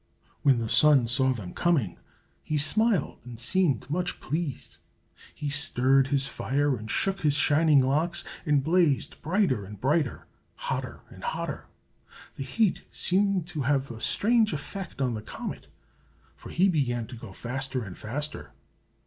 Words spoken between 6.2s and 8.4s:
fire, and shook his shining locks,